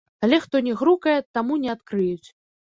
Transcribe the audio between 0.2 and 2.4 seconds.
Але хто не грукае, таму не адкрыюць.